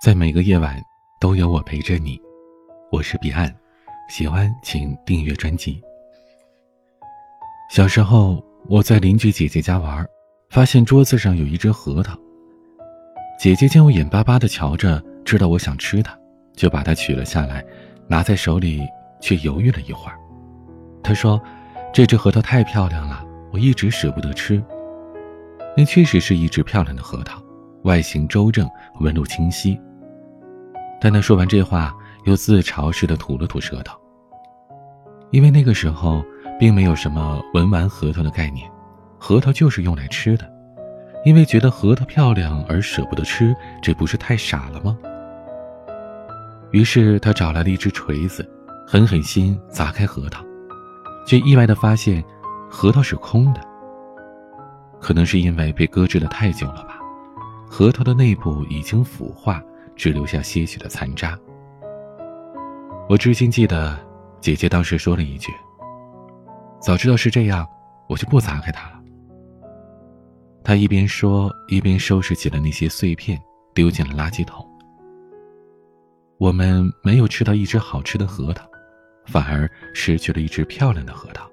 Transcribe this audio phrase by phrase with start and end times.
[0.00, 0.80] 在每个夜晚
[1.18, 2.20] 都有我陪着你，
[2.92, 3.52] 我是彼岸，
[4.08, 5.82] 喜欢请订阅专辑。
[7.68, 10.06] 小时候我在邻居姐姐家玩，
[10.50, 12.16] 发现桌子上有一只核桃。
[13.40, 16.16] 姐姐见我眼巴巴的瞧着，知道我想吃它，
[16.54, 17.64] 就把它取了下来，
[18.06, 18.80] 拿在手里，
[19.20, 20.16] 却犹豫了一会儿。
[21.02, 21.42] 她说
[21.92, 24.62] ：“这只核桃太漂亮了，我一直舍不得吃。”
[25.76, 27.42] 那确实是一只漂亮的核桃，
[27.82, 28.70] 外形周正，
[29.00, 29.76] 纹路清晰。
[31.00, 33.98] 但他说完这话，又自嘲似的吐了吐舌头。
[35.30, 36.24] 因为那个时候
[36.58, 38.70] 并没有什么文玩核桃的概念，
[39.18, 40.50] 核桃就是用来吃的。
[41.24, 44.96] 因为觉得核桃漂亮而舍不得吃，这不是太傻了吗？
[46.70, 48.48] 于是他找来了一只锤子，
[48.86, 50.42] 狠狠心砸开核桃，
[51.26, 52.24] 却意外的发现，
[52.70, 53.60] 核桃是空的。
[55.00, 56.98] 可能是因为被搁置的太久了吧，
[57.68, 59.62] 核桃的内部已经腐化。
[59.98, 61.38] 只留下些许的残渣。
[63.08, 63.98] 我至今记得，
[64.40, 65.52] 姐姐当时说了一句
[66.80, 67.66] ：“早知道是这样，
[68.08, 69.02] 我就不砸开它了。”
[70.62, 73.38] 她一边说，一边收拾起了那些碎片，
[73.74, 74.64] 丢进了垃圾桶。
[76.38, 78.64] 我们没有吃到一只好吃的核桃，
[79.26, 81.50] 反而失去了一只漂亮的核桃。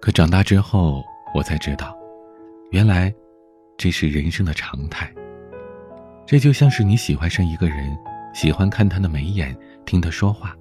[0.00, 1.96] 可长大之后，我才知道，
[2.70, 3.14] 原来
[3.76, 5.12] 这是人生的常态。
[6.30, 7.98] 这就像是你喜欢上一个人，
[8.32, 9.52] 喜欢看他的眉眼，
[9.84, 10.56] 听他说话。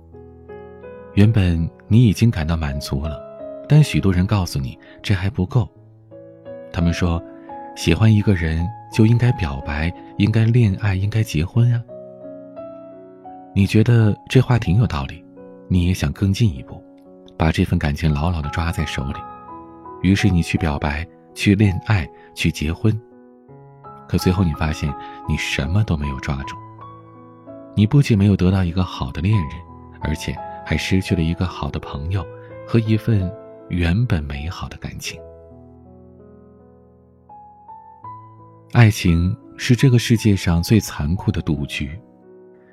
[1.14, 3.22] 原本你已经感到满足了，
[3.68, 5.70] 但许多人告诉你这还不够。
[6.74, 7.22] 他们说，
[7.76, 11.80] 喜欢一个人就应该表白，应该恋爱，应该结婚啊。
[13.54, 15.24] 你觉得这话挺有道理，
[15.68, 16.84] 你也想更进一步，
[17.38, 19.20] 把这份感情牢牢的抓在手里。
[20.02, 23.00] 于是你去表白，去恋爱，去结婚。
[24.10, 24.92] 可最后你发现，
[25.28, 26.56] 你什么都没有抓住。
[27.76, 29.52] 你不仅没有得到一个好的恋人，
[30.02, 30.36] 而且
[30.66, 32.26] 还失去了一个好的朋友
[32.68, 33.32] 和一份
[33.70, 35.22] 原本美好的感情。
[38.74, 42.00] 爱情是这个世界上最残酷的赌局，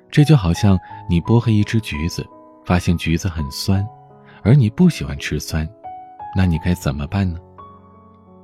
[0.09, 2.25] 这就好像你剥开一只橘子，
[2.65, 3.87] 发现橘子很酸，
[4.41, 5.69] 而你不喜欢吃酸，
[6.35, 7.39] 那你该怎么办呢？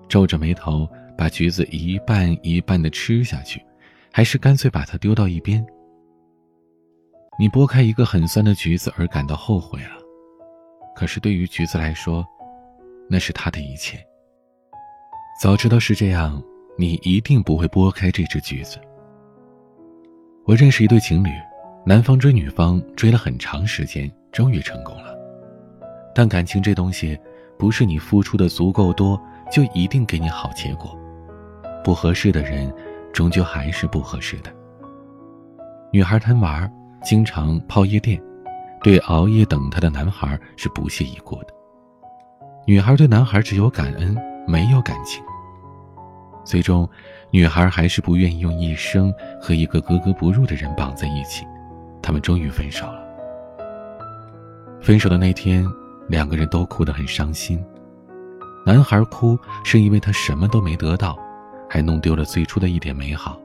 [0.08, 0.88] 皱着眉头。
[1.18, 3.64] 把橘子一半一半的吃下去，
[4.12, 5.66] 还是干脆把它丢到一边？
[7.40, 9.98] 你剥开一个很酸的橘子而感到后悔了，
[10.96, 12.26] 可是对于橘子来说，
[13.10, 13.98] 那是它的一切。
[15.42, 16.42] 早知道是这样，
[16.78, 18.78] 你一定不会剥开这只橘子。
[20.46, 21.30] 我认识一对情侣，
[21.86, 25.18] 男方追女方追了很长时间，终于成功了。
[26.14, 27.18] 但感情这东西，
[27.58, 29.20] 不是你付出的足够多，
[29.52, 30.96] 就一定给你好结果。
[31.84, 32.74] 不合适的人，
[33.12, 34.52] 终究还是不合适的。
[35.92, 36.72] 女孩贪玩，
[37.04, 38.22] 经常泡夜店，
[38.82, 41.48] 对熬夜等她的男孩是不屑一顾的。
[42.66, 44.18] 女孩对男孩只有感恩，
[44.48, 45.24] 没有感情。
[46.46, 46.90] 最终，
[47.30, 51.46] 女孩还是不愿意用一生和一个格格不入的人绑在一起，
[52.02, 53.02] 他们终于分手了。
[54.82, 55.66] 分手的那天，
[56.08, 57.64] 两个人都哭得很伤心。
[58.66, 61.18] 男孩哭是因为他什么都没得到。
[61.74, 63.42] 还弄丢了最初的一点美好。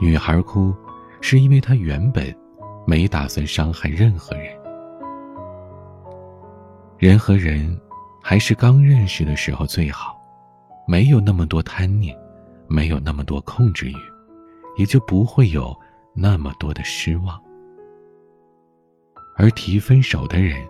[0.00, 0.74] 女孩哭，
[1.20, 2.34] 是因为她原本
[2.86, 4.58] 没打算伤害任何人。
[6.96, 7.78] 人和人，
[8.22, 10.18] 还是刚认识的时候最好，
[10.86, 12.18] 没有那么多贪念，
[12.66, 13.94] 没有那么多控制欲，
[14.78, 15.78] 也就不会有
[16.14, 17.38] 那么多的失望。
[19.36, 20.66] 而提分手的人，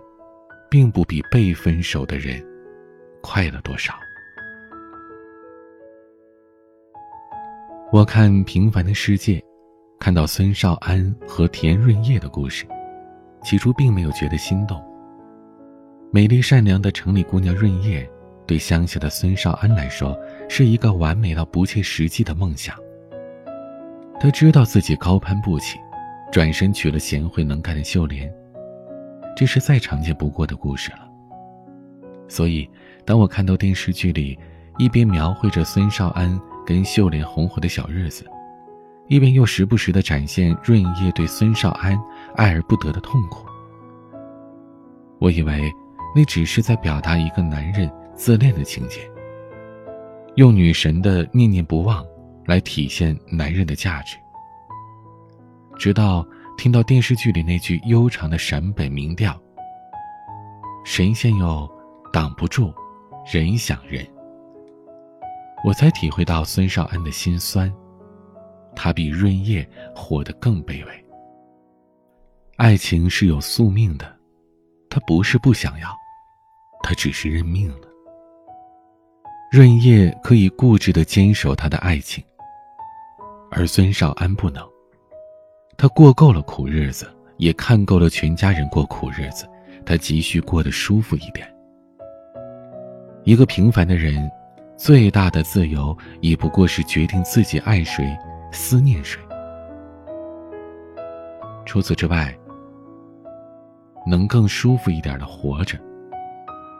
[0.69, 2.45] 并不比被分手的人
[3.21, 3.93] 快乐多少。
[7.91, 9.39] 我看《平凡的世界》，
[9.99, 12.63] 看到孙少安和田润叶的故事，
[13.41, 14.79] 起初并没有觉得心动。
[16.11, 18.07] 美丽善良的城里姑娘润叶，
[18.45, 20.15] 对乡下的孙少安来说，
[20.47, 22.75] 是一个完美到不切实际的梦想。
[24.19, 25.79] 他知道自己高攀不起，
[26.31, 28.31] 转身娶了贤惠能干的秀莲，
[29.35, 31.09] 这是再常见不过的故事了。
[32.27, 32.69] 所以，
[33.03, 34.37] 当我看到电视剧里
[34.77, 36.39] 一边描绘着孙少安，
[36.69, 38.23] 跟秀莲红火的小日子，
[39.07, 41.99] 一边又时不时的展现润叶对孙少安
[42.35, 43.43] 爱而不得的痛苦。
[45.17, 45.73] 我以为
[46.15, 48.99] 那只是在表达一个男人自恋的情节，
[50.35, 52.05] 用女神的念念不忘
[52.45, 54.15] 来体现男人的价值。
[55.75, 56.23] 直到
[56.55, 59.35] 听到电视剧里那句悠长的陕北民调
[60.85, 61.67] ：“神仙有
[62.13, 62.71] 挡不住，
[63.33, 64.05] 人想人。”
[65.63, 67.73] 我才体会到孙少安的心酸
[68.75, 71.05] 他比润叶活得更卑微。
[72.55, 74.17] 爱情是有宿命的，
[74.89, 75.89] 他不是不想要，
[76.81, 77.87] 他只是认命了。
[79.51, 82.23] 润叶可以固执的坚守他的爱情，
[83.51, 84.63] 而孙少安不能。
[85.77, 89.49] 他过够了苦日子，也看够了全家人过苦日子，
[89.85, 91.51] 他急需过得舒服一点。
[93.23, 94.29] 一个平凡的人，
[94.79, 98.17] 最大的自由也不过是决定自己爱谁、
[98.49, 99.21] 思念谁。
[101.65, 102.33] 除此之外，
[104.07, 105.77] 能更舒服一点的活着，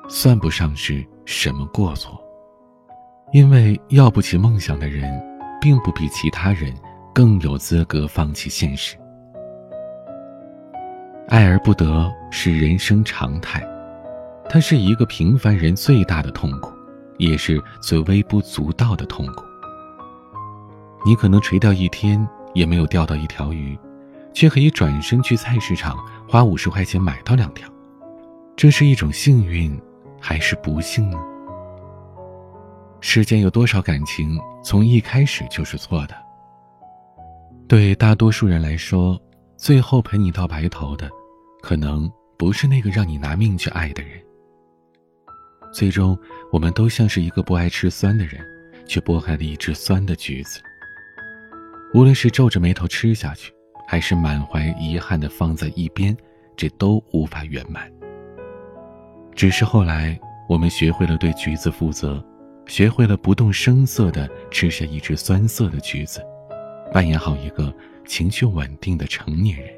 [0.08, 2.18] 算不上是什么过错。
[3.34, 5.22] 因为要不起梦想的人，
[5.60, 6.74] 并不比其他人
[7.14, 8.96] 更有资格放弃现实。
[11.28, 13.62] 爱而不得是人生常态，
[14.50, 16.72] 它是一个平凡人最大的痛苦，
[17.20, 19.44] 也是最微不足道的痛苦。
[21.06, 23.78] 你可能垂钓一天也没有钓到一条鱼，
[24.34, 27.70] 却可以转身去菜市场花五十块钱买到两条，
[28.56, 29.80] 这是一种幸运，
[30.20, 31.18] 还是不幸呢？
[33.02, 36.16] 世间有多少感情从一开始就是错的？
[37.68, 39.18] 对大多数人来说，
[39.56, 41.10] 最后陪你到白头的，
[41.62, 44.20] 可能不是那个让你拿命去爱的人。
[45.72, 46.18] 最终，
[46.52, 48.40] 我们都像是一个不爱吃酸的人，
[48.86, 50.60] 却剥开了一只酸的橘子。
[51.94, 53.52] 无论是皱着眉头吃下去，
[53.88, 56.16] 还是满怀遗憾的放在一边，
[56.56, 57.92] 这都无法圆满。
[59.36, 62.24] 只是后来，我们学会了对橘子负责。
[62.68, 66.22] 学会了不动声色地吃下一只酸涩的橘子，
[66.94, 67.74] 扮演好一个
[68.06, 69.70] 情绪稳定的成年人。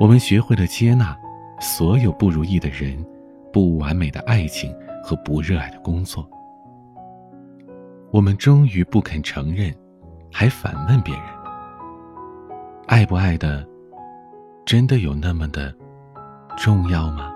[0.00, 1.16] 我们学会了接纳
[1.60, 3.06] 所有不如意的人、
[3.54, 6.28] 不完美的爱情和不热爱的工作。
[8.10, 9.72] 我们终于不肯承认，
[10.32, 11.22] 还反问别人：
[12.88, 13.64] 爱不爱的，
[14.66, 15.72] 真的有那么的
[16.56, 17.32] 重要吗？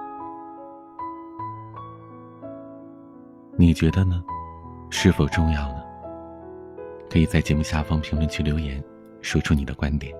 [3.57, 4.21] 你觉得呢？
[4.91, 5.83] 是否重要呢？
[7.09, 8.83] 可以在节目下方评论区留言，
[9.23, 10.13] 说出你的观点。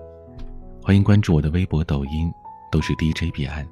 [0.81, 2.31] 欢迎关注我的微博、抖音，
[2.71, 3.67] 都是 DJ 彼岸。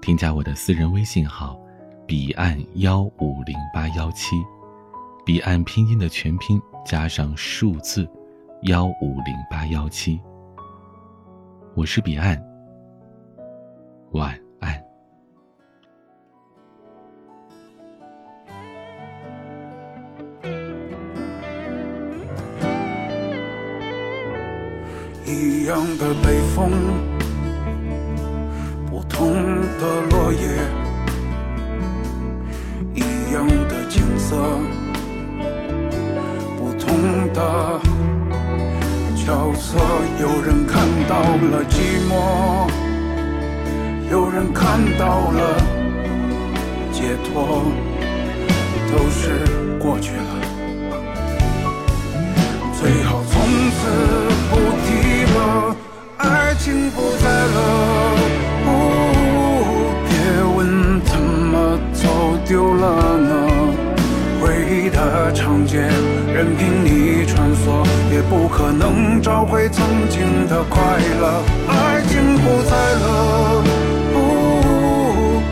[0.00, 1.58] 添加我的私人微信号：
[2.06, 4.34] 彼岸幺五零八幺七，
[5.24, 8.08] 彼岸拼音的全拼加上数字
[8.62, 10.20] 幺五零八幺七。
[11.74, 12.42] 我是彼岸，
[14.12, 14.82] 晚安。
[25.26, 26.72] 一样的北风，
[29.20, 29.28] 同
[29.78, 30.38] 的落叶，
[32.94, 33.00] 一
[33.34, 34.34] 样的景色，
[36.56, 36.88] 不同
[37.34, 37.38] 的
[39.14, 39.78] 角色。
[40.18, 42.10] 有人看到了寂寞，
[44.10, 45.38] 有人看到了
[46.90, 47.62] 解脱，
[48.90, 49.44] 都是
[49.78, 50.29] 过去了。
[69.22, 70.80] 找回曾经的快
[71.20, 71.42] 乐。
[71.68, 73.62] 爱情不在了，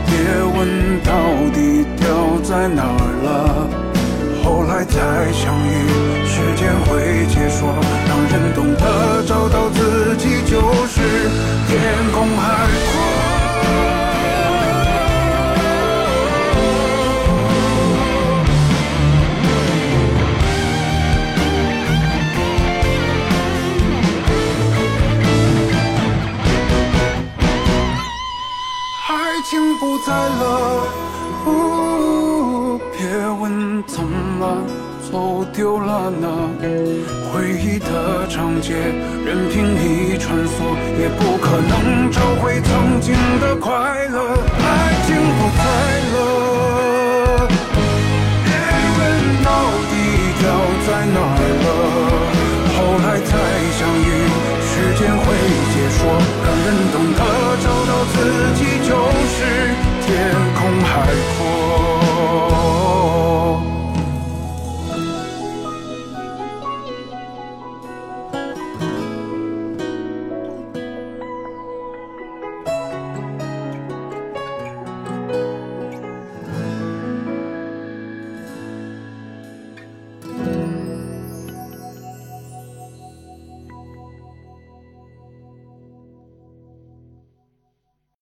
[0.05, 0.11] 别
[0.57, 1.11] 问到
[1.53, 2.07] 底掉
[2.43, 3.27] 在哪儿了。
[4.43, 5.69] 后来再相遇，
[6.25, 7.69] 时间会解说，
[8.07, 10.57] 让人懂得找到自己就
[10.87, 11.01] 是。
[11.67, 11.77] 天
[12.11, 12.68] 空海
[29.79, 30.83] 不在了，
[32.91, 33.07] 别
[33.39, 34.57] 问怎么
[35.09, 36.27] 走丢了呢？
[37.31, 38.75] 回忆的长街，
[39.25, 43.71] 任凭你穿梭，也不可能找回曾经的快
[44.09, 44.35] 乐。
[44.59, 44.67] 爱
[45.07, 45.63] 情不在
[46.11, 46.17] 了，
[48.43, 48.51] 别
[48.99, 48.99] 问
[49.45, 49.47] 到
[49.87, 49.93] 底
[50.41, 50.43] 掉
[50.85, 51.67] 在哪儿了。
[52.75, 53.31] 后来再
[53.79, 54.27] 相遇，
[54.67, 55.23] 时间会
[55.71, 55.99] 解说，
[56.43, 57.19] 让人懂得